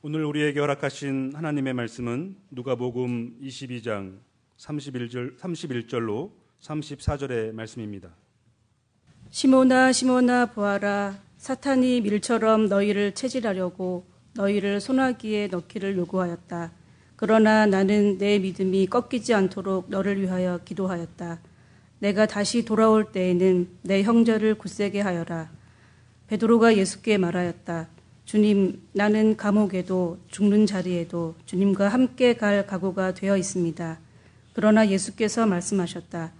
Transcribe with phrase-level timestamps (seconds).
[0.00, 4.20] 오늘 우리에게 허락하신 하나님의 말씀은 누가복음 22장
[4.56, 8.10] 31절 31절로 34절의 말씀입니다.
[9.30, 16.70] 시모나 시모나 보아라 사탄이 밀처럼 너희를 체질하려고 너희를 소나기에 넣기를 요구하였다.
[17.16, 21.40] 그러나 나는 내 믿음이 꺾이지 않도록 너를 위하여 기도하였다.
[21.98, 25.50] 내가 다시 돌아올 때에는 내 형제를 굳세게 하여라.
[26.28, 27.97] 베드로가 예수께 말하였다.
[28.28, 33.98] 주님, 나는 감옥에도 죽는 자리에도 주님과 함께 갈 각오가 되어 있습니다.
[34.52, 36.32] 그러나 예수께서 말씀하셨다.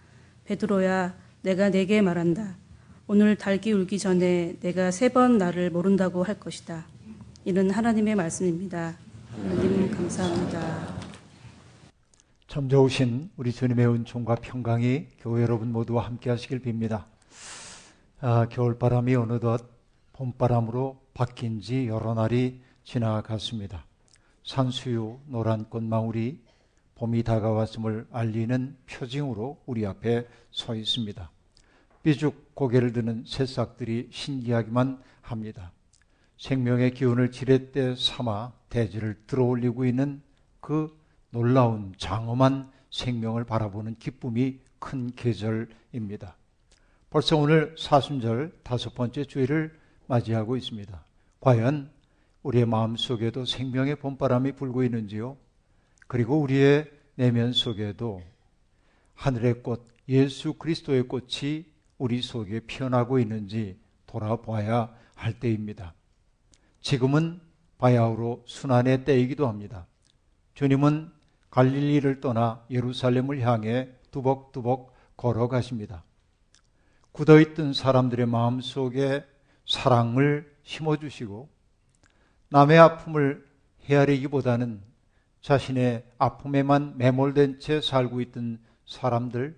[0.44, 2.56] 베드로야, 내가 내게 말한다.
[3.06, 6.84] 오늘 달기 울기 전에 내가 세 번 나를 모른다고 할 것이다.
[7.46, 8.94] 이는 하나님의 말씀입니다.
[9.32, 10.94] 하나님 감사합니다.
[12.48, 17.04] 참 좋으신 우리 주님의 은총과 평강이 교회 여러분 모두와 함께 하시길 빕니다.
[18.20, 19.77] 아, 겨울바람이 어느덧
[20.18, 23.86] 봄바람으로 바뀐 지 여러 날이 지나갔습니다.
[24.42, 26.42] 산수유, 노란 꽃망울이
[26.96, 31.30] 봄이 다가왔음을 알리는 표징으로 우리 앞에 서 있습니다.
[32.02, 35.70] 삐죽 고개를 드는 새싹들이 신기하기만 합니다.
[36.36, 40.20] 생명의 기운을 지렛대 삼아 대지를 들어올리고 있는
[40.58, 40.98] 그
[41.30, 46.36] 놀라운 장엄한 생명을 바라보는 기쁨이 큰 계절입니다.
[47.08, 51.04] 벌써 오늘 사순절 다섯 번째 주일을 맞이하고 있습니다.
[51.40, 51.90] 과연
[52.42, 55.36] 우리의 마음 속에도 생명의 봄바람이 불고 있는지요?
[56.06, 58.22] 그리고 우리의 내면 속에도
[59.14, 61.66] 하늘의 꽃, 예수 그리스도의 꽃이
[61.98, 65.94] 우리 속에 피어나고 있는지 돌아봐야 할 때입니다.
[66.80, 67.40] 지금은
[67.76, 69.86] 바야흐로 순환의 때이기도 합니다.
[70.54, 71.12] 주님은
[71.50, 76.04] 갈릴리를 떠나 예루살렘을 향해 두벅두벅 걸어가십니다.
[77.12, 79.24] 굳어있던 사람들의 마음 속에
[79.68, 81.48] 사랑을 심어주시고
[82.48, 83.46] 남의 아픔을
[83.84, 84.82] 헤아리기보다는
[85.42, 89.56] 자신의 아픔에만 매몰된 채 살고 있던 사람들,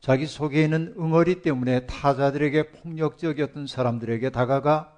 [0.00, 4.96] 자기 속에 있는 응어리 때문에 타자들에게 폭력적이었던 사람들에게 다가가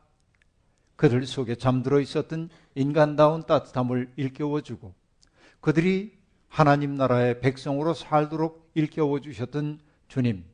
[0.97, 4.95] 그들 속에 잠들어 있었던 인간다운 따뜻함을 일깨워주고
[5.61, 10.45] 그들이 하나님 나라의 백성으로 살도록 일깨워 주셨던 주님.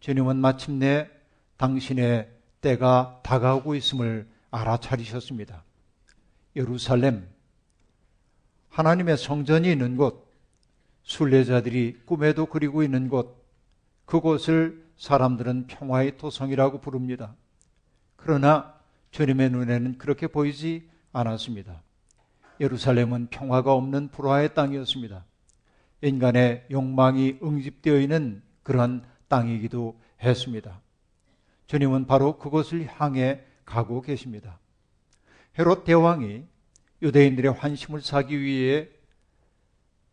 [0.00, 1.08] 주님은 마침내
[1.56, 2.35] 당신의
[2.66, 5.62] 때가 다가오고 있음을 알아차리셨습니다.
[6.56, 7.28] 예루살렘,
[8.70, 10.26] 하나님의 성전이 있는 곳,
[11.04, 13.46] 순례자들이 꿈에도 그리고 있는 곳,
[14.04, 17.36] 그곳을 사람들은 평화의 토성이라고 부릅니다.
[18.16, 18.74] 그러나
[19.12, 21.82] 주님의 눈에는 그렇게 보이지 않았습니다.
[22.58, 25.24] 예루살렘은 평화가 없는 불화의 땅이었습니다.
[26.02, 30.80] 인간의 욕망이 응집되어 있는 그러한 땅이기도 했습니다.
[31.66, 34.58] 주님은 바로 그것을 향해 가고 계십니다.
[35.58, 36.44] 헤롯 대왕이
[37.02, 38.88] 유대인들의 환심을 사기 위해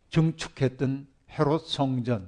[0.10, 2.28] 증축했던 헤롯 성전,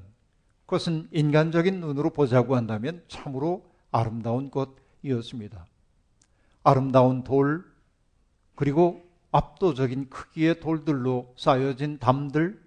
[0.66, 5.66] 그것은 인간적인 눈으로 보자고 한다면 참으로 아름다운 곳이었습니다.
[6.64, 7.64] 아름다운 돌,
[8.56, 12.60] 그리고 압도적인 크기의 돌들로 쌓여진 담들,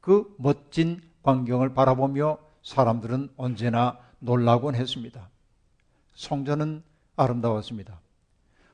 [0.00, 5.28] 그 멋진 광경을 바라보며 사람들은 언제나 놀라곤 했습니다.
[6.20, 6.82] 성전은
[7.16, 7.98] 아름다웠습니다.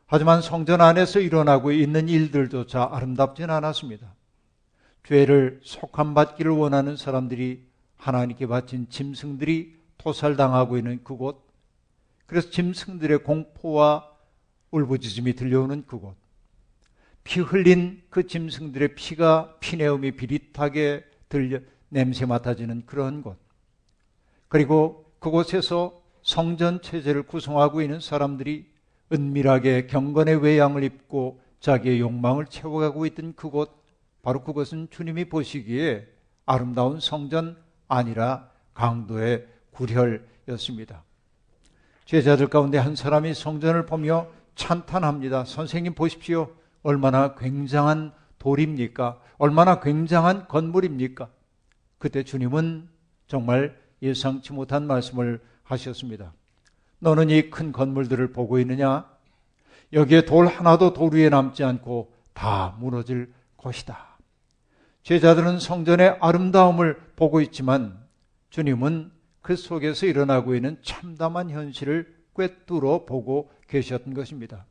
[0.07, 4.15] 하지만 성전 안에서 일어나고 있는 일들조차 아름답진 않았습니다.
[5.05, 7.65] 죄를 속함받기를 원하는 사람들이
[7.99, 11.47] 하나님께 바친 짐승들이 토살당하고 있는 그곳,
[12.27, 14.11] 그래서 짐승들의 공포와
[14.73, 16.17] 울부짖음이 들려오는 그곳,
[17.23, 23.39] 피 흘린 그 짐승들의 피가 피내음이 비릿하게 들려 냄새 맡아지는 그런 곳.
[24.49, 28.67] 그리고 그곳에서 성전 체제를 구성하고 있는 사람들이
[29.13, 33.81] 은밀하게 경건의 외양을 입고 자기의 욕망을 채워가고 있던 그곳,
[34.23, 36.05] 바로 그것은 주님이 보시기에
[36.45, 37.57] 아름다운 성전
[37.87, 41.05] 아니라 강도의 구혈이었습니다.
[42.07, 44.27] 제자들 가운데 한 사람이 성전을 보며
[44.57, 45.45] 찬탄합니다.
[45.45, 46.51] 선생님 보십시오.
[46.83, 49.21] 얼마나 굉장한 돌입니까?
[49.39, 51.29] 얼마나 굉장한 건물입니까?
[51.99, 52.89] 그때 주님은
[53.29, 56.33] 정말 예상치 못한 말씀을 하셨습니다.
[56.99, 59.09] 너는 이 큰 건물들을 보고 있느냐?
[59.93, 64.19] 여기에 돌 하나도 돌 위에 남지 않고 다 무너질 것이다.
[65.03, 67.97] 제자들은 성전의 아름다움을 보고 있지만
[68.51, 74.67] 주님은 그 속에서 일어나고 있는 참담한 현실을 꿰뚫어 보고 계셨던 것입니다.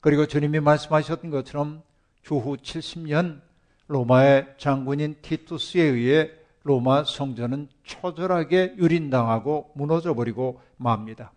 [0.00, 1.82] 그리고 주님이 말씀하셨던 것처럼
[2.22, 3.42] 주후 70년
[3.88, 6.30] 로마의 장군인 티투스에 의해
[6.62, 11.32] 로마 성전은 초절하게 유린당하고 무너져 버리고 맙니다.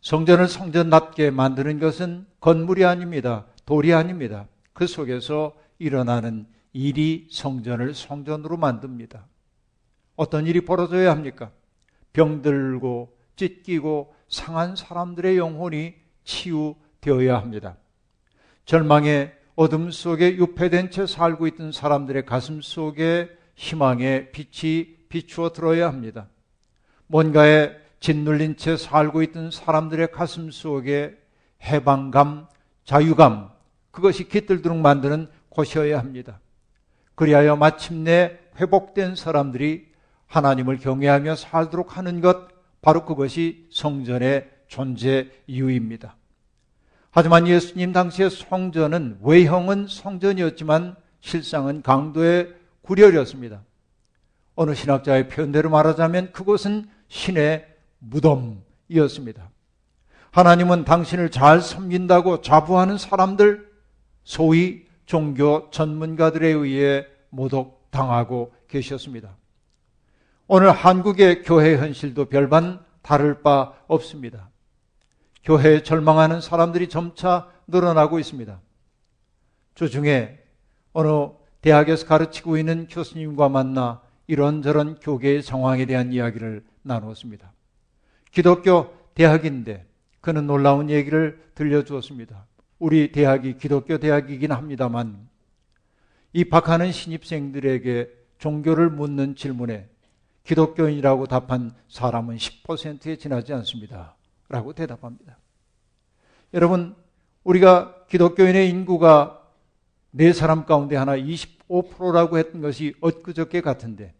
[0.00, 3.46] 성전을 성전답게 만드는 것은 건물이 아닙니다.
[3.64, 4.46] 돌이 아닙니다.
[4.72, 9.26] 그 속에서 일어나는 일이 성전을 성전으로 만듭니다.
[10.14, 11.50] 어떤 일이 벌어져야 합니까?
[12.12, 15.94] 병들고 찢기고 상한 사람들의 영혼이
[16.24, 17.76] 치유되어야 합니다.
[18.64, 26.28] 절망의 어둠 속에 유폐된 채 살고 있던 사람들의 가슴 속에 희망의 빛이 비추어 들어야 합니다.
[27.08, 31.16] 뭔가에 짓눌린 채 살고 있던 사람들의 가슴 속에
[31.62, 32.46] 해방감,
[32.84, 33.50] 자유감,
[33.90, 36.38] 그것이 깃들도록 만드는 곳이어야 합니다.
[37.14, 39.88] 그리하여 마침내 회복된 사람들이
[40.26, 42.48] 하나님을 경외하며 살도록 하는 것,
[42.82, 46.16] 바로 그것이 성전의 존재 이유입니다.
[47.10, 52.54] 하지만 예수님 당시의 성전은 외형은 성전이었지만 실상은 강도의
[52.86, 53.62] 구렬이었습니다.
[54.54, 57.66] 어느 신학자의 표현대로 말하자면 그곳은 신의
[57.98, 59.50] 무덤이었습니다.
[60.30, 63.70] 하나님은 당신을 잘 섬긴다고 자부하는 사람들,
[64.24, 69.36] 소위 종교 전문가들에 의해 모독당하고 계셨습니다.
[70.46, 74.50] 오늘 한국의 교회 현실도 별반 다를 바 없습니다.
[75.44, 78.60] 교회에 절망하는 사람들이 점차 늘어나고 있습니다.
[79.74, 80.42] 주 중에
[80.92, 81.28] 어느
[81.66, 87.52] 대학에서 가르치고 있는 교수님과 만나 이런저런 교계의 상황에 대한 이야기를 나누었습니다.
[88.30, 89.84] 기독교 대학인데
[90.20, 92.46] 그는 놀라운 얘기를 들려주었습니다.
[92.78, 95.28] 우리 대학이 기독교 대학이긴 합니다만
[96.32, 99.88] 입학하는 신입생들에게 종교를 묻는 질문에
[100.44, 104.14] 기독교인이라고 답한 사람은 10%에 지나지 않습니다.
[104.48, 105.36] 라고 대답합니다.
[106.54, 106.94] 여러분,
[107.42, 109.45] 우리가 기독교인의 인구가
[110.18, 114.14] 네 사람 가운데 하나 25%라고 했던 것이 엊그저께 같은데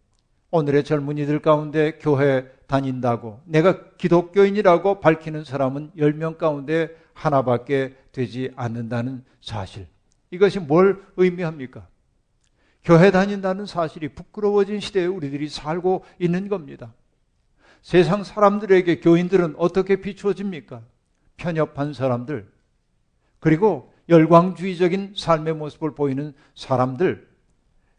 [0.50, 9.86] 오늘의 젊은이들 가운데 교회 다닌다고 내가 기독교인이라고 밝히는 사람은 10명 가운데 하나밖에 되지 않는다는 사실.
[10.30, 11.88] 이것이 뭘 의미합니까?
[12.84, 16.92] 교회 다닌다는 사실이 부끄러워진 시대에 우리들이 살고 있는 겁니다.
[17.80, 20.82] 세상 사람들에게 교인들은 어떻게 비추어집니까?
[21.38, 22.46] 편협한 사람들,
[23.40, 27.28] 그리고 열광주의적인 삶의 모습을 보이는 사람들,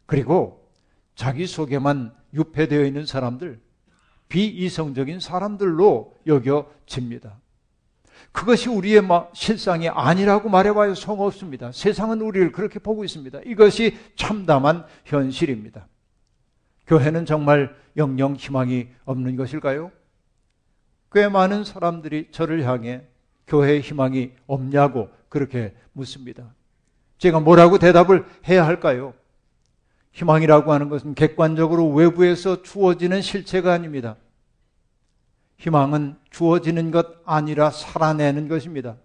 [0.06, 0.70] 그리고
[1.14, 3.60] 자기 속에만 유폐되어 있는 사람들,
[4.28, 7.40] 비이성적인 사람들로 여겨집니다.
[8.32, 9.02] 그것이 우리의
[9.32, 11.72] 실상이 아니라고 말해봐야 소없습니다.
[11.72, 13.40] 세상은 우리를 그렇게 보고 있습니다.
[13.46, 15.88] 이것이 참담한 현실입니다.
[16.86, 19.92] 교회는 정말 영영 희망이 없는 것일까요?
[21.12, 23.02] 꽤 많은 사람들이 저를 향해
[23.46, 26.54] 교회의 희망이 없냐고 그렇게 묻습니다.
[27.18, 29.14] 제가 뭐라고 대답을 해야 할까요?
[30.12, 34.16] 희망이라고 하는 것은 객관적으로 외부에서 주어지는 실체가 아닙니다.
[35.58, 38.96] 희망은 주어지는 것 아니라 살아내는 것입니다.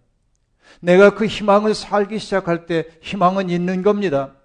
[0.80, 4.36] 내가 그 희망을 살기 시작할 때 희망은 있는 겁니다.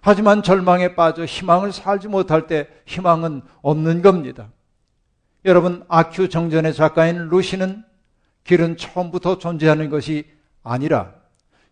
[0.00, 4.50] 하지만 절망에 빠져 희망을 살지 못할 때 희망은 없는 겁니다.
[5.44, 7.84] 여러분, 아큐 정전의 작가인 루시는
[8.44, 10.24] 길은 처음부터 존재하는 것이
[10.64, 11.14] 아니라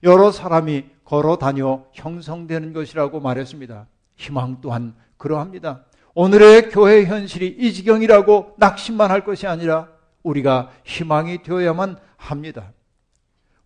[0.04, 3.86] 여러 사람이 걸어 다녀 형성되는 것이라고 말했습니다.
[4.16, 5.84] 희망 또한 그러합니다.
[6.14, 9.88] 오늘의 교회 현실이 이 지경이라고 낙심만 할 것이 아니라
[10.22, 12.72] 우리가 희망이 되어야만 합니다.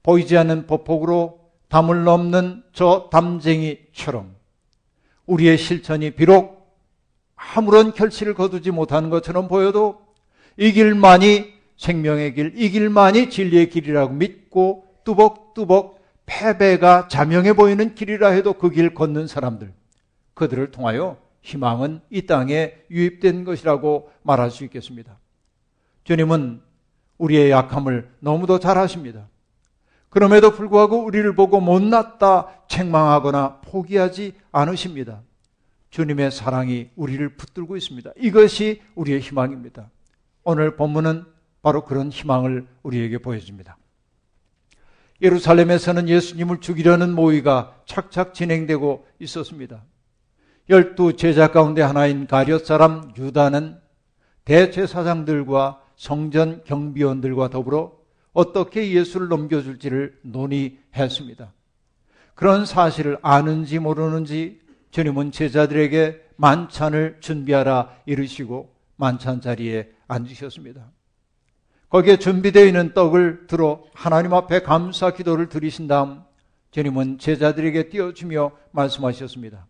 [0.03, 4.35] 보이지 않는 보폭으로 담을 넘는 저 담쟁이처럼
[5.27, 6.57] 우리의 실천이 비록
[7.35, 10.01] 아무런 결실을 거두지 못하는 것처럼 보여도
[10.57, 18.53] 이 길만이 생명의 길, 이 길만이 진리의 길이라고 믿고 뚜벅뚜벅 패배가 자명해 보이는 길이라 해도
[18.55, 19.73] 그 길 걷는 사람들,
[20.35, 25.19] 그들을 통하여 희망은 이 땅에 유입된 것이라고 말할 수 있겠습니다.
[26.05, 26.61] 주님은
[27.19, 29.29] 우리의 약함을 너무도 잘 아십니다.
[30.11, 35.23] 그럼에도 불구하고 우리를 보고 못났다 책망하거나 포기하지 않으십니다.
[35.91, 38.11] 주님의 사랑이 우리를 붙들고 있습니다.
[38.17, 39.89] 이것이 우리의 희망입니다.
[40.43, 41.25] 오늘 본문은
[41.63, 43.77] 바로 그런 희망을 우리에게 보여줍니다.
[45.23, 49.83] 예루살렘에서는 예수님을 죽이려는 모의가 착착 진행되고 있었습니다.
[50.69, 53.79] 열두 제자 가운데 하나인 가룟 사람 유다는
[54.45, 57.97] 대제사장들과 성전 경비원들과 더불어
[58.33, 61.53] 어떻게 예수를 넘겨줄지를 논의했습니다.
[62.35, 70.96] 그런 사실을 아는지 모르는지 주님은 제자들에게 만찬을 준비하라 이르시고 만찬 자리에 앉으셨습니다.
[71.89, 76.23] 거기에 준비되어 있는 떡을 들어 하나님 앞에 감사 기도를 드리신 다음
[76.73, 79.67] 주님은 제자들에게 띄워주며 말씀하셨습니다.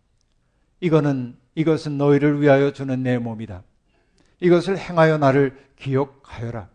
[0.81, 3.63] 이거는 이것은 너희를 위하여 주는 내 몸이다.
[4.39, 6.69] 이것을 행하여 나를 기억하여라.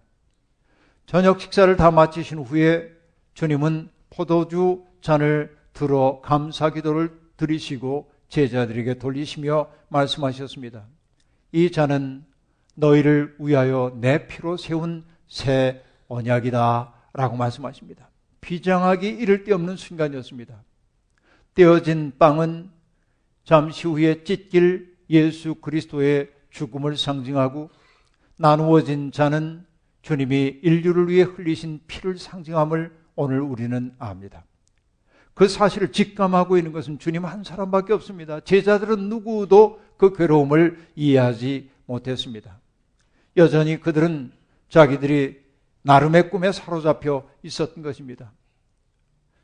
[1.07, 2.91] 저녁 식사를 다 마치신 후에
[3.35, 10.87] 주님은 포도주 잔을 들어 감사 기도를 드리시고 제자들에게 돌리시며 말씀하셨습니다.
[11.53, 12.25] 이 잔은
[12.75, 16.93] 너희를 위하여 내 피로 세운 새 언약이다.
[17.15, 18.11] 라고 말씀하십니다.
[18.43, 20.63] 비장하기 이를 데 없는 순간이었습니다.
[21.55, 22.71] 떼어진 빵은
[23.43, 27.71] 잠시 후에 찢길 예수 그리스도의 죽음을 상징하고
[28.37, 29.65] 나누어진 잔은
[30.03, 34.45] 주님이 인류를 위해 흘리신 피를 상징함을 오늘 우리는 압니다.
[35.33, 38.41] 그 사실을 직감하고 있는 것은 주님 한 사람밖에 없습니다.
[38.41, 42.61] 제자들은 누구도 그 괴로움을 이해하지 못했습니다.
[43.39, 44.42] 여전히 그들은
[44.73, 45.39] 자기들이
[45.83, 48.33] 나름의 꿈에 사로잡혀 있었던 것입니다.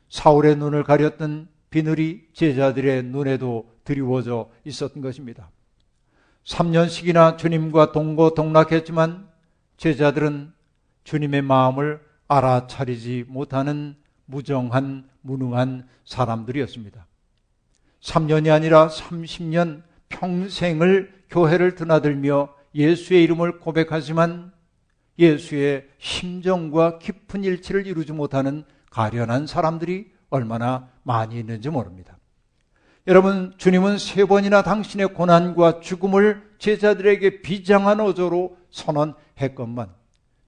[0.09, 5.51] 사울의 눈을 가렸던 비늘이 제자들의 눈에도 드리워져 있었던 것입니다.
[6.45, 9.29] 3년씩이나 주님과 동고동락했지만
[9.77, 10.51] 제자들은
[11.03, 17.05] 주님의 마음을 알아차리지 못하는 무정한, 무능한 사람들이었습니다.
[18.01, 24.57] 3년이 아니라 30년 평생을 교회를 드나들며 예수의 이름을 고백하지만
[25.19, 32.17] 예수의 심정과 깊은 일치를 이루지 못하는 가련한 사람들이 얼마나 많이 있는지 모릅니다.
[33.05, 39.89] 여러분, 주님은 세 번이나 당신의 고난과 죽음을 제자들에게 비장한 어조로 선언했건만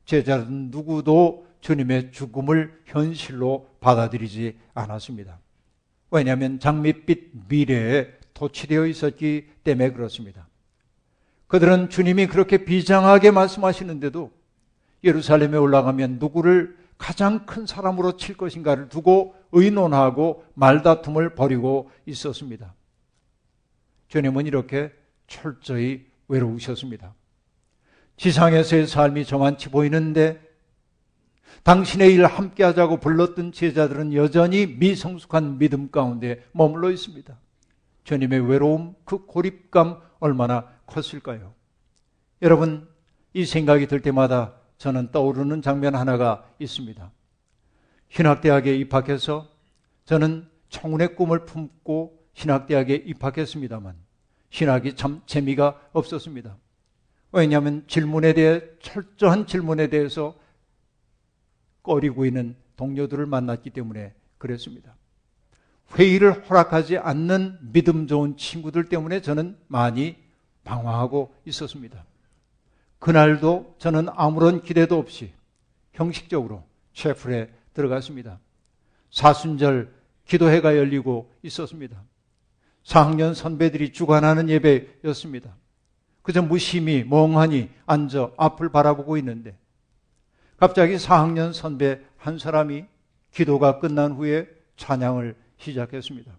[0.06, 5.40] 제자들은 누구도 주님의 죽음을 현실로 받아들이지 않았습니다.
[6.12, 10.48] 왜냐하면 장밋빛 미래에 도취되어 있었기 때문에 그렇습니다.
[11.48, 14.32] 그들은 주님이 그렇게 비장하게 말씀하시는데도
[15.04, 22.76] 예루살렘에 올라가면 누구를 가장 큰 사람으로 칠 것인가를 두고 의논하고 말다툼을 벌이고 있었습니다.
[24.08, 24.92] 주님은 이렇게
[25.28, 27.16] 철저히 외로우셨습니다.
[28.18, 30.40] 지상에서의 삶이 저만치 보이는데
[31.64, 37.36] 당신의 일 함께 하자고 불렀던 제자들은 여전히 미성숙한 믿음 가운데 머물러 있습니다.
[38.04, 41.54] 주님의 외로움, 그 고립감 얼마나 컸을까요?
[42.42, 42.88] 여러분,
[43.34, 47.12] 이 생각이 들 때마다 저는 떠오르는 장면 하나가 있습니다.
[48.10, 49.48] 신학대학에 입학해서
[50.06, 53.96] 저는 청운의 꿈을 품고 신학대학에 입학했습니다만
[54.50, 56.58] 신학이 참 재미가 없었습니다.
[57.32, 60.34] 왜냐하면 질문에 대해 철저한 질문에 대해서
[61.84, 64.96] 꺼리고 있는 동료들을 만났기 때문에 그랬습니다.
[65.94, 70.18] 회의를 허락하지 않는 믿음 좋은 친구들 때문에 저는 많이
[70.64, 72.04] 방황하고 있었습니다.
[73.02, 75.34] 그날도 저는 아무런 기대도 없이
[75.94, 78.40] 형식적으로 채플에 들어갔습니다.
[79.10, 79.92] 사순절
[80.26, 82.00] 기도회가 열리고 있었습니다.
[82.84, 85.56] 4학년 선배들이 주관하는 예배였습니다.
[86.22, 89.58] 그저 무심히 멍하니 앉아 앞을 바라보고 있는데
[90.58, 92.86] 갑자기 4학년 선배 한 사람이
[93.32, 96.32] 기도가 끝난 후에 찬양을 시작했습니다.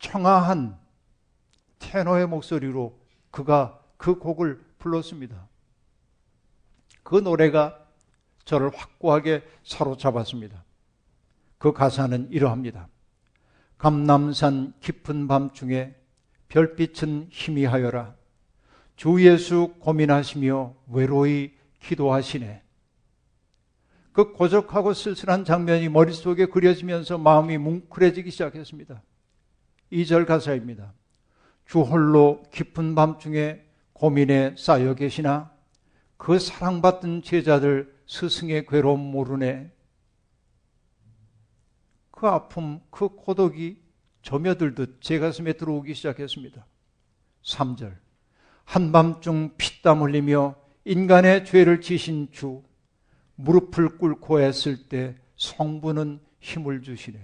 [0.00, 0.76] 청아한
[1.78, 2.98] 테너의 목소리로
[3.30, 5.48] 그가 그 곡을 불렀습니다.
[7.02, 7.78] 그 노래가
[8.44, 10.64] 저를 확고하게 사로잡았습니다.
[11.58, 12.88] 그 가사는 이러합니다.
[13.78, 15.96] 감남산 깊은 밤 중에
[16.48, 18.16] 별빛은 희미하여라.
[18.96, 22.62] 주 예수 고민하시며 외로이 기도하시네.
[24.12, 29.02] 그 고적하고 쓸쓸한 장면이 머릿속에 그려지면서 마음이 뭉클해지기 시작했습니다.
[29.92, 30.92] 2절 가사입니다.
[31.64, 35.52] 주 홀로 깊은 밤 중에 고민에 쌓여 계시나
[36.16, 39.72] 그 사랑받던 제자들 스승의 괴로움 모르네.
[42.10, 43.82] 그 아픔, 그 고독이
[44.22, 46.64] 점여들듯 제 가슴에 들어오기 시작했습니다.
[47.42, 47.96] 3절.
[48.64, 52.62] 한밤중 피땀 흘리며 인간의 죄를 지신 주,
[53.34, 57.18] 무릎을 꿇고 했을 때 성부는 힘을 주시네.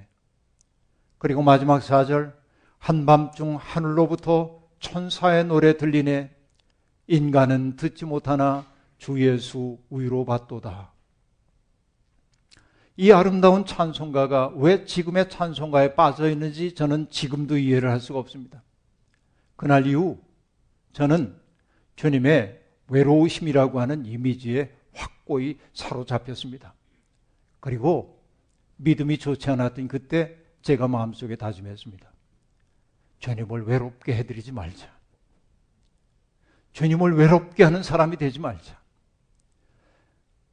[1.19, 2.35] 그리고 마지막 4절.
[2.79, 6.35] 한밤중 하늘로부터 천사의 노래 들리네.
[7.09, 8.67] 인간은 듣지 못하나
[8.99, 10.93] 주 예수 위로 받도다.
[12.97, 18.63] 이 아름다운 찬송가가 왜 지금의 찬송가에 빠져 있는지 저는 지금도 이해를 할 수가 없습니다.
[19.57, 20.21] 그날 이후
[20.93, 21.37] 저는
[21.97, 26.75] 주님의 외로우심이라고 하는 이미지에 확고히 사로잡혔습니다.
[27.61, 28.23] 그리고
[28.77, 32.11] 믿음이 좋지 않았던 그때 제가 마음속에 다짐했습니다.
[33.21, 34.98] 주님을 외롭게 해드리지 말자.
[36.73, 38.79] 주님을 외롭게 하는 사람이 되지 말자.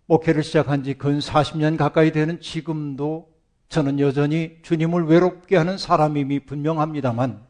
[0.08, 3.34] 목회를 시작한 지 근 40년 가까이 되는 지금도
[3.70, 7.44] 저는 여전히 주님을 외롭게 하는 사람임이 분명합니다만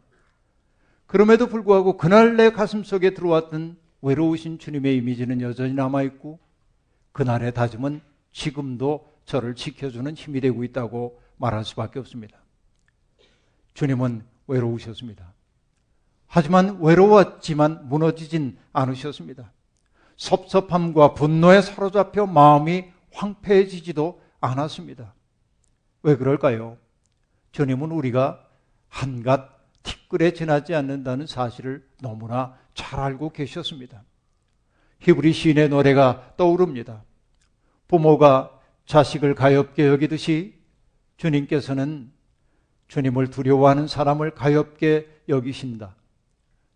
[1.06, 6.40] 그럼에도 불구하고 그날 내 가슴 속에 들어왔던 외로우신 주님의 이미지는 여전히 남아있고
[7.12, 12.38] 그날의 다짐은 지금도 저를 지켜주는 힘이 되고 있다고 말할 수밖에 없습니다.
[13.74, 15.35] 주님은 외로우셨습니다.
[16.36, 19.54] 하지만 외로웠지만 무너지진 않으셨습니다.
[20.18, 25.14] 섭섭함과 분노에 사로잡혀 마음이 황폐해지지도 않았습니다.
[26.04, 26.78] 왜 그럴까요?
[27.54, 28.46] 주님은 우리가
[28.90, 29.50] 한갓
[29.84, 34.04] 티끌에 지나지 않는다는 사실을 너무나 잘 알고 계셨습니다.
[35.00, 37.06] 히브리 시인의 노래가 떠오릅니다.
[37.88, 40.60] 부모가 자식을 가엽게 여기듯이
[41.16, 42.12] 주님께서는
[42.90, 45.96] 주님을 두려워하는 사람을 가엽게 여기신다.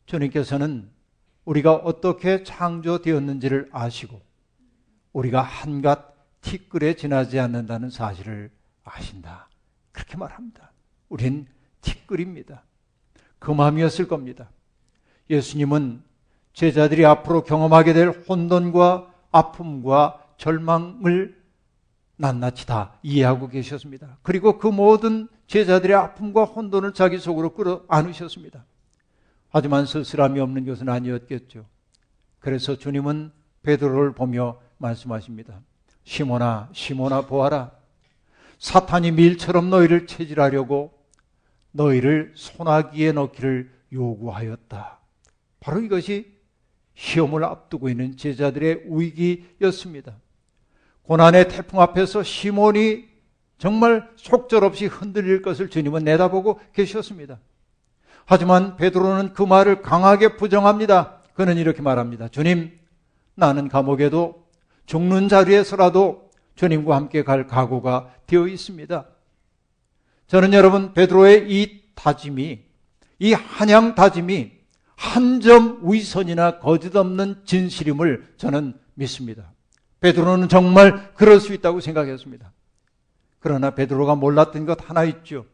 [0.10, 0.90] 주님께서는
[1.46, 4.20] 우리가 어떻게 창조되었는지를 아시고
[5.14, 8.52] 우리가 한갓 티끌에 지나지 않는다는 사실을
[8.84, 9.50] 아신다.
[9.92, 10.72] 그렇게 말합니다.
[11.10, 11.48] 우린
[11.82, 12.64] 티끌입니다.
[13.38, 14.50] 그 마음이었을 겁니다.
[15.30, 16.04] 예수님은
[16.54, 21.40] 제자들이 앞으로 경험하게 될 혼돈과 아픔과 절망을
[22.18, 24.18] 낱낱이 다 이해하고 계셨습니다.
[24.24, 28.66] 그리고 그 모든 제자들의 아픔과 혼돈을 자기 속으로 끌어 안으셨습니다.
[29.50, 31.66] 하지만 쓸쓸함이 없는 것은 아니었겠죠.
[32.40, 33.32] 그래서 주님은
[33.64, 35.62] 베드로를 보며 말씀하십니다.
[36.04, 37.72] 시모나, 시모나 보아라.
[38.60, 40.94] 사탄이 밀처럼 너희를 체질하려고
[41.72, 45.00] 너희를 소나기에 넣기를 요구하였다.
[45.60, 46.38] 바로 이것이
[46.96, 50.16] 시험을 앞두고 있는 제자들의 위기였습니다.
[51.04, 53.08] 고난의 태풍 앞에서 시몬이
[53.58, 57.40] 정말 속절없이 흔들릴 것을 주님은 내다보고 계셨습니다.
[58.30, 61.16] 하지만 베드로는 그 말을 강하게 부정합니다.
[61.34, 62.28] 그는 이렇게 말합니다.
[62.28, 62.78] 주님,
[63.34, 64.46] 나는 감옥에도
[64.86, 69.08] 죽는 자리에서라도 주님과 함께 갈 각오가 되어 있습니다.
[70.28, 72.60] 저는 여러분 베드로의 이 다짐이
[73.18, 74.52] 이 한양 다짐이
[74.96, 79.54] 한 점 위선이나 거짓 없는 진실임을 저는 믿습니다.
[80.02, 82.52] 베드로는 정말 그럴 수 있다고 생각했습니다.
[83.40, 85.48] 그러나 베드로가 몰랐던 것 하나 있죠.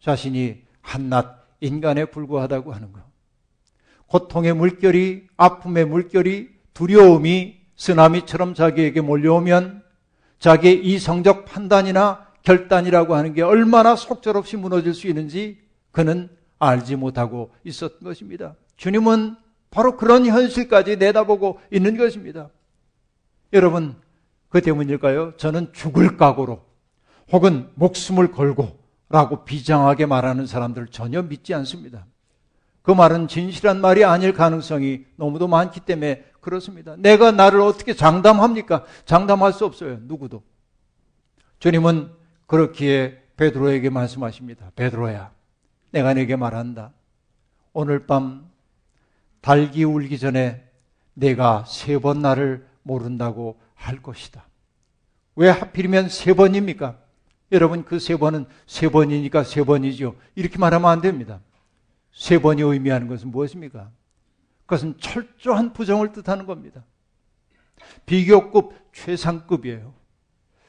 [0.00, 3.00] 자신이 한낱 인간에 불과하다고 하는 것.
[4.06, 9.82] 고통의 물결이, 아픔의 물결이, 두려움이 쓰나미처럼 자기에게 몰려오면
[10.38, 15.60] 자기의 이성적 판단이나 결단이라고 하는 게 얼마나 속절없이 무너질 수 있는지
[15.92, 18.56] 그는 알지 못하고 있었던 것입니다.
[18.76, 19.36] 주님은
[19.70, 22.50] 바로 그런 현실까지 내다보고 있는 것입니다.
[23.52, 23.94] 여러분,
[24.48, 25.36] 그 때문일까요?
[25.36, 26.62] 저는 죽을 각오로
[27.30, 28.81] 혹은 목숨을 걸고
[29.12, 32.06] 라고 비장하게 말하는 사람들 전혀 믿지 않습니다.
[32.80, 36.96] 그 말은 진실한 말이 아닐 가능성이 너무도 많기 때문에 그렇습니다.
[36.96, 38.86] 내가 나를 어떻게 장담합니까?
[39.04, 39.98] 장담할 수 없어요.
[40.00, 40.42] 누구도.
[41.58, 42.10] 주님은
[42.46, 44.70] 그렇기에 베드로에게 말씀하십니다.
[44.76, 45.30] 베드로야,
[45.90, 46.92] 내가 내게 말한다.
[47.74, 48.50] 오늘 밤
[49.42, 50.66] 달기 울기 전에
[51.12, 54.46] 내가 세 번 나를 모른다고 할 것이다.
[55.36, 56.96] 왜 하필이면 세 번입니까?
[57.52, 60.16] 여러분 그 세 번은 세 번이니까 세 번이죠.
[60.34, 61.40] 이렇게 말하면 안 됩니다.
[62.12, 63.90] 세 번이 의미하는 것은 무엇입니까?
[64.66, 66.84] 그것은 철저한 부정을 뜻하는 겁니다.
[68.06, 69.94] 비교급 최상급이에요.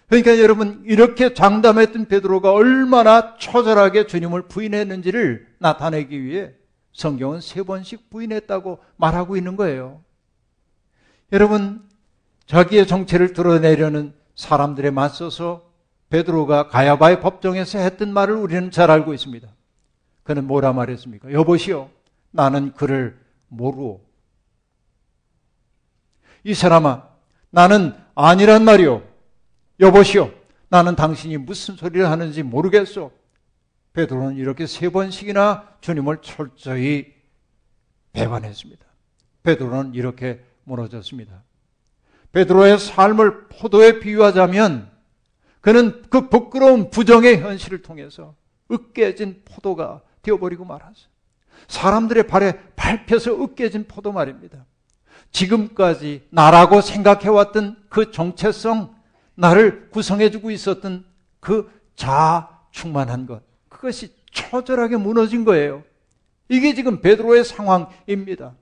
[0.08, 6.52] 그러니까 여러분 이렇게 장담했던 베드로가 얼마나 처절하게 주님을 부인했는지를 나타내기 위해
[6.92, 10.04] 성경은 세 번씩 부인했다고 말하고 있는 거예요.
[11.32, 11.82] 여러분
[12.46, 15.73] 자기의 정체를 드러내려는 사람들에 맞서서
[16.14, 19.48] 베드로가 가야바의 법정에서 했던 말을 우리는 잘 알고 있습니다.
[20.22, 21.32] 그는 뭐라 말했습니까?
[21.32, 21.90] 여보시오,
[22.30, 24.00] 나는 그를 모르오.
[26.44, 27.08] 이 사람아,
[27.50, 29.02] 나는 아니란 말이오.
[29.80, 30.32] 여보시오,
[30.70, 33.12] 나는 당신이 무슨 소리를 하는지 모르겠소.
[33.94, 37.12] 베드로는 이렇게 세 번씩이나 주님을 철저히
[38.12, 38.86] 배반했습니다.
[39.42, 41.42] 베드로는 이렇게 무너졌습니다.
[42.34, 44.93] 베드로의 삶을 포도에 비유하자면
[45.64, 48.36] 그는 그 부끄러운 부정의 현실을 통해서
[48.70, 51.08] 으깨진 포도가 되어버리고 말았어요.
[51.70, 54.66] 사람들의 발에 밟혀서 으깨진 포도 말입니다.
[55.32, 58.94] 지금까지 나라고 생각해왔던 그 정체성,
[59.36, 61.06] 나를 구성해주고 있었던
[61.40, 65.84] 그 자아 충만한 것, 그것이 처절하게 무너진 거예요.
[66.50, 68.54] 이게 지금 베드로의 상황입니다.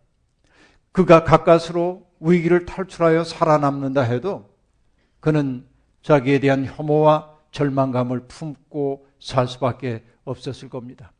[0.92, 4.54] 그가 가까스로 위기를 탈출하여 살아남는다 해도
[5.20, 5.66] 그는
[6.02, 11.12] 자기에 대한 혐오와 절망감을 품고 살 수밖에 없었을 겁니다.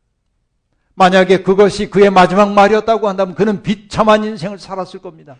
[0.94, 5.36] 만약에 그것이 그의 마지막 말이었다고 한다면 그는 비참한 인생을 살았을 겁니다.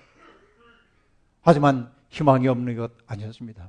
[1.42, 3.68] 하지만 희망이 없는 것 아니었습니다.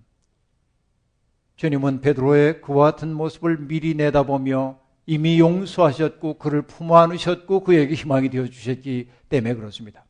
[1.56, 8.48] 주님은 베드로의 그와 같은 모습을 미리 내다보며 이미 용서하셨고 그를 품어 안으셨고 그에게 희망이 되어
[8.48, 10.06] 주셨기 때문에 그렇습니다.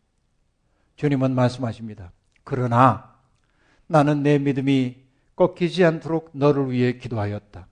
[0.95, 2.11] 주님은 말씀하십니다.
[2.43, 3.15] 그러나
[3.87, 5.02] 나는 내 믿음이
[5.35, 7.67] 꺾이지 않도록 너를 위해 기도하였다.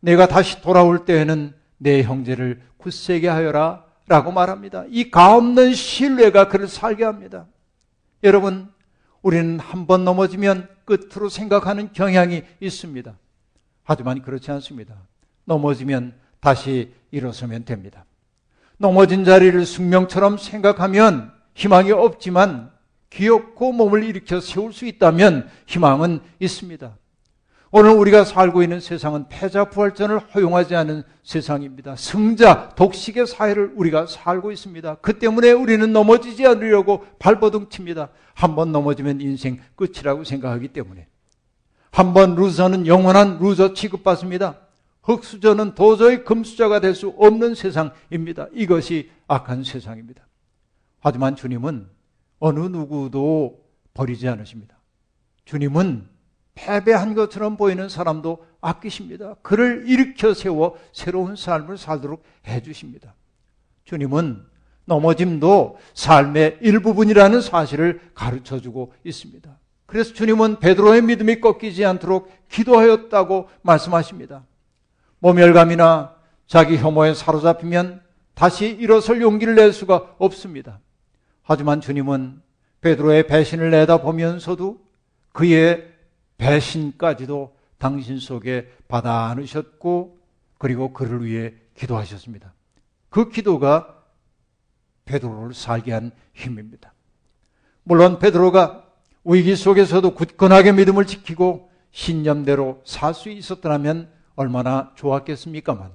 [0.00, 4.84] 내가 다시 돌아올 때에는 내 형제를 굳세게 하여라 라고 말합니다.
[4.88, 7.46] 이 가없는 신뢰가 그를 살게 합니다.
[8.22, 8.72] 여러분,
[9.22, 13.18] 우리는 한 번 넘어지면 끝으로 생각하는 경향이 있습니다.
[13.82, 14.94] 하지만 그렇지 않습니다.
[15.44, 18.04] 넘어지면 다시 일어서면 됩니다.
[18.78, 22.70] 넘어진 자리를 숙명처럼 생각하면 희망이 없지만
[23.10, 26.96] 귀엽고 몸을 일으켜 세울 수 있다면 희망은 있습니다.
[27.72, 31.96] 오늘 우리가 살고 있는 세상은 패자 부활전을 허용하지 않은 세상입니다.
[31.96, 34.96] 승자 독식의 사회를 우리가 살고 있습니다.
[34.96, 38.08] 그 때문에 우리는 넘어지지 않으려고 발버둥 칩니다.
[38.34, 41.08] 한번 넘어지면 인생 끝이라고 생각하기 때문에.
[41.90, 44.60] 한번 loser는 영원한 loser 취급받습니다.
[45.02, 48.48] 흙수저는 도저히 금수저가 될 수 없는 세상입니다.
[48.52, 50.26] 이것이 악한 세상입니다.
[51.00, 51.88] 하지만 주님은
[52.38, 54.76] 어느 누구도 버리지 않으십니다.
[55.44, 56.08] 주님은
[56.54, 59.34] 패배한 것처럼 보이는 사람도 아끼십니다.
[59.42, 63.14] 그를 일으켜 세워 새로운 삶을 살도록 해주십니다.
[63.84, 64.44] 주님은
[64.86, 69.58] 넘어짐도 삶의 일부분이라는 사실을 가르쳐 주고 있습니다.
[69.86, 74.44] 그래서 주님은 베드로의 믿음이 꺾이지 않도록 기도하였다고 말씀하십니다.
[75.20, 76.14] 모멸감이나
[76.46, 78.02] 자기 혐오에 사로잡히면
[78.34, 80.80] 다시 일어설 용기를 낼 수가 없습니다.
[81.48, 82.42] 하지만 주님은
[82.80, 84.80] 베드로의 배신을 내다보면서도
[85.32, 85.94] 그의
[86.38, 90.18] 배신까지도 당신 속에 받아 안으셨고
[90.58, 92.52] 그리고 그를 위해 기도하셨습니다.
[93.10, 94.02] 그 기도가
[95.04, 96.92] 베드로를 살게 한 힘입니다.
[97.84, 98.84] 물론 베드로가
[99.24, 105.92] 위기 속에서도 굳건하게 믿음을 지키고 신념대로 살 수 있었더라면 얼마나 좋았겠습니까만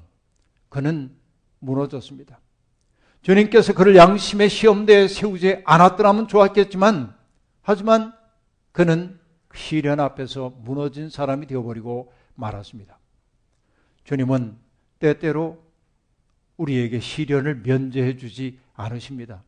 [0.69, 1.11] 그는
[1.59, 2.39] 무너졌습니다.
[3.21, 7.15] 주님께서 그를 양심의 시험대에 세우지 않았더라면 좋았겠지만
[7.61, 8.13] 하지만
[8.71, 9.19] 그는
[9.53, 12.97] 시련 앞에서 무너진 사람이 되어버리고 말았습니다.
[14.03, 14.57] 주님은
[14.99, 15.61] 때때로
[16.57, 19.43] 우리에게 시련을 면제해 주지 않으십니다.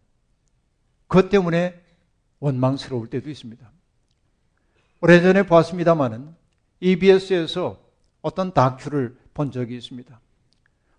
[1.08, 1.82] 그것 때문에
[2.40, 3.72] 원망스러울 때도 있습니다.
[5.02, 6.36] 오래전에 보았습니다마는
[6.80, 7.80] EBS에서
[8.22, 10.20] 어떤 다큐를 본 적이 있습니다.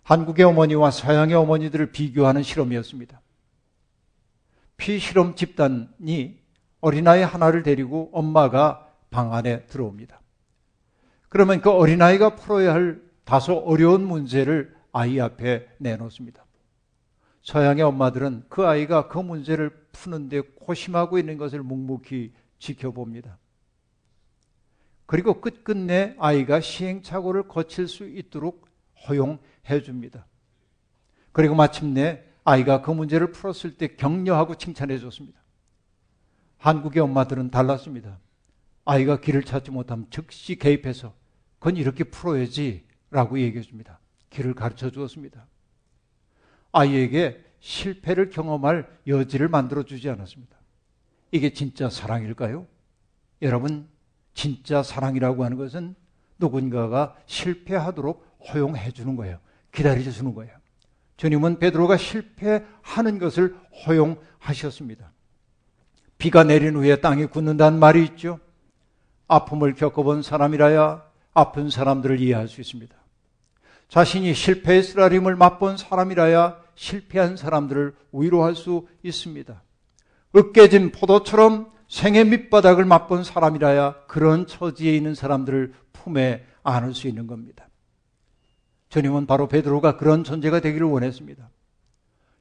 [0.05, 3.21] 한국의 어머니와 서양의 어머니들을 비교하는 실험이었습니다.
[4.77, 6.39] 피실험 집단이
[6.79, 10.21] 어린아이 하나를 데리고 엄마가 방 안에 들어옵니다.
[11.27, 16.45] 그러면 그 어린아이가 풀어야 할 다소 어려운 문제를 아이 앞에 내놓습니다.
[17.41, 23.39] 서양의 엄마들은 그 아이가 그 문제를 푸는데 고심하고 있는 것을 묵묵히 지켜봅니다.
[25.07, 28.67] 그리고 끝끝내 아이가 시행착오를 거칠 수 있도록
[29.07, 30.25] 허용 해 줍니다.
[31.31, 35.39] 그리고 마침내 아이가 그 문제를 풀었을 때 격려하고 칭찬해 줬습니다.
[36.57, 38.19] 한국의 엄마들은 달랐습니다.
[38.85, 41.13] 아이가 길을 찾지 못하면 즉시 개입해서
[41.59, 43.99] 그건 이렇게 풀어야지 라고 얘기해 줍니다.
[44.29, 45.47] 길을 가르쳐 주었습니다.
[46.71, 50.55] 아이에게 실패를 경험할 여지를 만들어 주지 않았습니다.
[51.31, 52.67] 이게 진짜 사랑일까요?
[53.41, 53.87] 여러분,
[54.33, 55.95] 진짜 사랑이라고 하는 것은
[56.37, 59.39] 누군가가 실패하도록 허용해 주는 거예요.
[59.75, 60.51] 기다려 주는 거예요.
[61.17, 65.11] 주님은 베드로가 실패하는 것을 허용하셨습니다.
[66.17, 68.39] 비가 내린 후에 땅이 굳는다는 말이 있죠.
[69.27, 72.95] 아픔을 겪어본 사람이라야 아픈 사람들을 이해할 수 있습니다.
[73.89, 79.61] 자신이 실패의 쓰라림을 맛본 사람이라야 실패한 사람들을 위로할 수 있습니다.
[80.35, 87.67] 으깨진 포도처럼 생의 밑바닥을 맛본 사람이라야 그런 처지에 있는 사람들을 품에 안을 수 있는 겁니다.
[88.95, 91.49] 주님은 바로 베드로가 그런 존재가 되기를 원했습니다.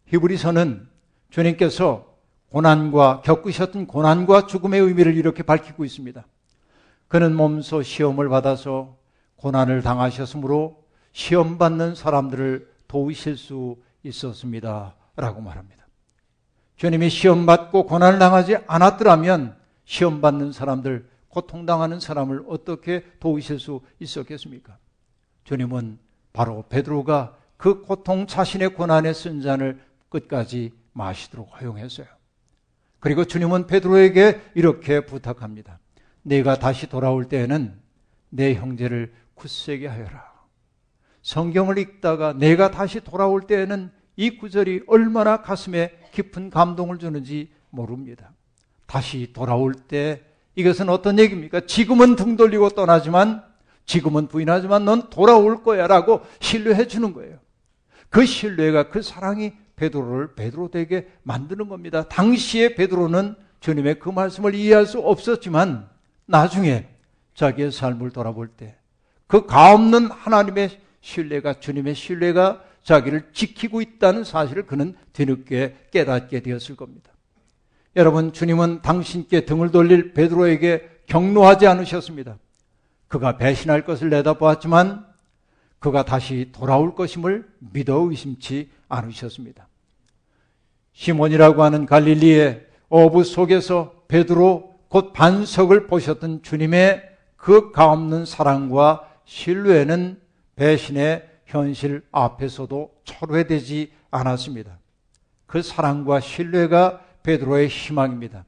[0.07, 0.87] 히브리서는
[1.31, 2.15] 주님께서
[2.51, 6.25] 고난과 겪으셨던 고난과 죽음의 의미를 이렇게 밝히고 있습니다.
[7.09, 8.97] 그는 몸소 시험을 받아서
[9.35, 14.95] 고난을 당하셨으므로 시험 받는 사람들을 도우실 수 있었습니다.
[15.17, 15.85] 라고 말합니다.
[16.77, 24.79] 주님이 시험 받고 고난을 당하지 않았더라면 시험 받는 사람들, 고통당하는 사람을 어떻게 도우실 수 있었겠습니까?
[25.43, 26.05] 주님은
[26.35, 32.07] 바로 베드로가 그 고통 자신의 고난의 쓴 잔을 끝까지 마시도록 허용했어요.
[33.01, 35.79] 그리고 주님은 베드로에게 이렇게 부탁합니다.
[36.23, 37.79] 내가 다시 돌아올 때에는
[38.31, 40.35] 내 형제를 굳세게 하여라.
[41.23, 48.33] 성경을 읽다가 내가 다시 돌아올 때에는 이 구절이 얼마나 가슴에 깊은 감동을 주는지 모릅니다.
[48.87, 50.23] 다시 돌아올 때
[50.57, 51.67] 이것은 어떤 얘기입니까?
[51.67, 53.45] 지금은 등 돌리고 떠나지만
[53.87, 57.39] 지금은 부인하지만 넌 돌아올 거야 라고 신뢰해 주는 거예요.
[58.11, 62.09] 그 신뢰가 그 사랑이 베드로를 베드로 되게 만드는 겁니다.
[62.09, 65.89] 당시에 베드로는 주님의 그 말씀을 이해할 수 없었지만
[66.27, 66.87] 나중에
[67.35, 68.77] 자기의 삶을 돌아볼 때
[69.27, 77.11] 그 가없는 하나님의 신뢰가 주님의 신뢰가 자기를 지키고 있다는 사실을 그는 뒤늦게 깨닫게 되었을 겁니다.
[77.97, 82.39] 여러분, 주님은 당신께 등을 돌릴 베드로에게 경로하지 않으셨습니다.
[83.15, 85.07] 그가 배신할 것을 내다보았지만
[85.79, 89.69] 그가 다시 돌아올 것임을 믿어 의심치 않으셨습니다.
[90.95, 100.21] 시몬이라고 하는 갈릴리의 어부 속에서 베드로 곧 반석을 보셨던 주님의 그 가없는 사랑과 신뢰는
[100.57, 104.81] 배신의 현실 앞에서도 철회되지 않았습니다.
[105.47, 108.45] 그 사랑과 신뢰가 베드로의 희망입니다.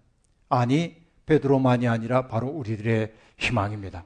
[0.48, 4.05] 아니 베드로만이 아니라 바로 우리들의 희망입니다.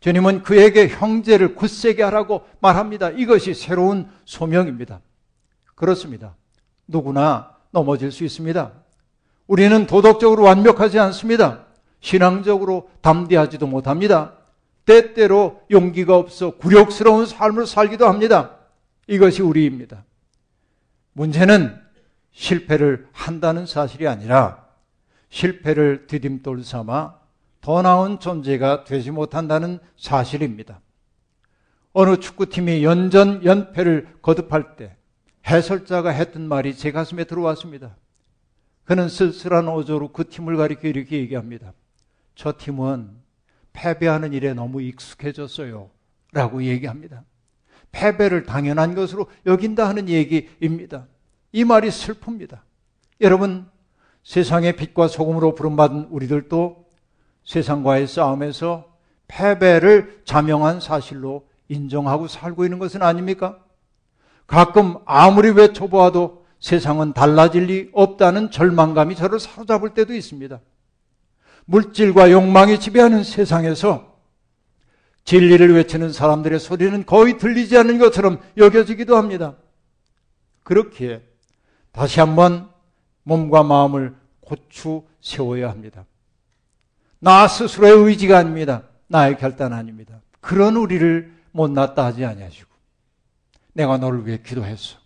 [0.00, 3.10] 주님은 그에게 형제를 굳세게 하라고 말합니다.
[3.10, 5.00] 이것이 새로운 소명입니다.
[5.74, 6.34] 그렇습니다.
[6.86, 8.72] 누구나 넘어질 수 있습니다.
[9.46, 11.66] 우리는 도덕적으로 완벽하지 않습니다.
[12.00, 14.34] 신앙적으로 담대하지도 못합니다.
[14.86, 18.56] 때때로 용기가 없어 굴욕스러운 삶을 살기도 합니다.
[19.06, 20.04] 이것이 우리입니다.
[21.12, 21.78] 문제는
[22.32, 24.64] 실패를 한다는 사실이 아니라
[25.28, 27.19] 실패를 디딤돌 삼아
[27.60, 30.80] 더 나은 존재가 되지 못한다는 사실입니다.
[31.92, 34.96] 어느 축구팀이 연전 연패를 거듭할 때
[35.46, 37.96] 해설자가 했던 말이 제 가슴에 들어왔습니다.
[38.84, 41.72] 그는 쓸쓸한 어조로 그 팀을 가리켜 이렇게 얘기합니다.
[42.34, 43.10] 저 팀은
[43.72, 45.90] 패배하는 일에 너무 익숙해졌어요.
[46.32, 47.24] 라고 얘기합니다.
[47.92, 51.06] 패배를 당연한 것으로 여긴다 하는 얘기입니다.
[51.52, 52.60] 이 말이 슬픕니다.
[53.20, 53.68] 여러분,
[54.22, 56.89] 세상의 빛과 소금으로 부름받은 우리들도
[57.44, 58.90] 세상과의 싸움에서
[59.28, 63.58] 패배를 자명한 사실로 인정하고 살고 있는 것은 아닙니까?
[64.46, 70.60] 가끔 아무리 외쳐보아도 세상은 달라질 리 없다는 절망감이 저를 사로잡을 때도 있습니다.
[71.64, 74.18] 물질과 욕망이 지배하는 세상에서
[75.24, 79.56] 진리를 외치는 사람들의 소리는 거의 들리지 않는 것처럼 여겨지기도 합니다.
[80.64, 81.22] 그렇기에
[81.92, 82.68] 다시 한번
[83.22, 86.04] 몸과 마음을 고추 세워야 합니다.
[87.20, 88.82] 나 스스로의 의지가 아닙니다.
[89.06, 90.20] 나의 결단 아닙니다.
[90.40, 92.68] 그런 우리를 못났다 하지 아니하시고
[93.74, 94.98] 내가 너를 위해 기도했어.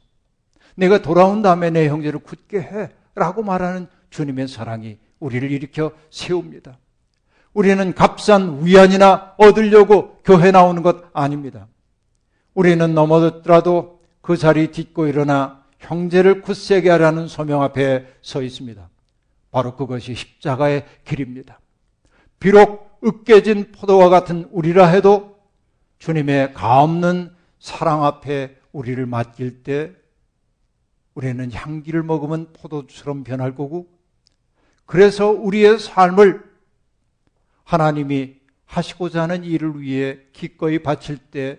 [0.77, 2.91] 내가 돌아온 다음에 내 형제를 굳게 해.
[3.15, 6.79] 라고 말하는 주님의 사랑이 우리를 일으켜 세웁니다.
[7.53, 11.69] 우리는 값싼 위안이나 얻으려고 교회 나오는 것 아닙니다.
[12.55, 18.89] 우리는 넘어졌더라도 그 자리 딛고 일어나 형제를 굳세게 하라는 소명 앞에 서 있습니다.
[19.53, 21.61] 바로 그것이 십자가의 길입니다.
[22.45, 25.41] 비록 으깨진 포도와 같은 우리라 해도
[25.99, 29.95] 주님의 가없는 사랑 앞에 우리를 맡길 때
[31.15, 33.89] 우리는 향기를 먹으면 포도처럼 변할 거고
[34.85, 36.45] 그래서 우리의 삶을
[37.65, 38.35] 하나님이
[38.67, 41.59] 하시고자 하는 일을 위해 기꺼이 바칠 때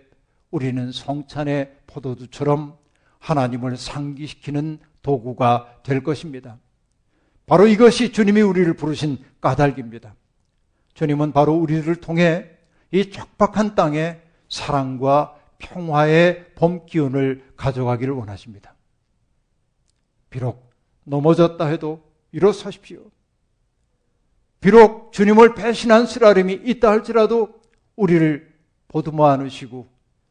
[0.51, 2.77] 우리는 성찬의 포도주처럼
[3.17, 6.59] 하나님을 상기시키는 도구가 될 것입니다.
[7.47, 10.13] 바로 이것이 주님이 우리를 부르신 까닭입니다.
[10.95, 12.49] 주님은 바로 우리를 통해
[12.91, 18.73] 이 척박한 땅에 사랑과 평화의 봄 기운을 가져가기를 원하십니다.
[20.29, 20.71] 비록
[21.03, 22.99] 넘어졌다 해도 일어서십시오.
[24.59, 27.61] 비록 주님을 배신한 쓰라림이 있다 할지라도
[27.95, 28.53] 우리를
[28.87, 29.87] 보듬어 안으시고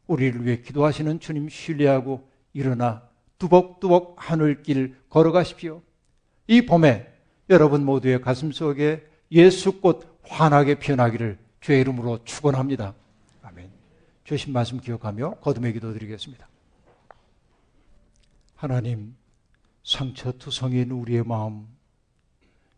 [0.07, 5.83] 우리를 위해 기도하시는 주님 신뢰하고 일어나 뚜벅뚜벅 하늘길 걸어가십시오.
[6.46, 7.12] 이 봄에
[7.50, 12.94] 여러분 모두의 가슴 속에 예수꽃 환하게 피어나기를 주의 이름으로 축원합니다.
[13.42, 13.68] 아멘.
[14.23, 16.49] 주신 말씀 기억하며 거듭의 기도 드리겠습니다.
[18.55, 19.16] 하나님,
[19.83, 21.66] 상처투성인 우리의 마음,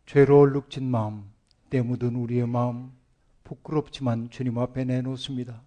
[0.06, 1.30] 죄로 얼룩진 마음,
[1.68, 2.90] 때묻은 우리의 마음,
[3.44, 5.60] 부끄럽지만 주님 앞에 내놓습니다.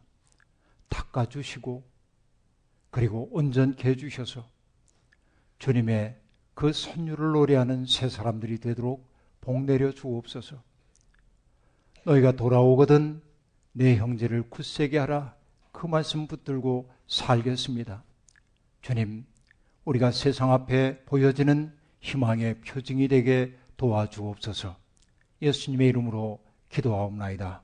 [0.89, 1.84] 닦아주시고,
[2.89, 4.49] 그리고 온전케 해주셔서
[5.60, 6.19] 주님의
[6.56, 9.08] 그 선율을 노래하는 새 사람들이 되도록
[9.39, 10.67] 복 내려 주옵소서.
[12.10, 13.22] 너희가 돌아오거든
[13.72, 15.36] 내 형제를 굳세게 하라.
[15.72, 18.04] 그 말씀 붙들고 살겠습니다.
[18.82, 19.26] 주님,
[19.86, 24.76] 우리가 세상 앞에 보여지는 희망의 표징이 되게 도와주옵소서.
[25.41, 27.62] 예수님의 이름으로 기도하옵나이다.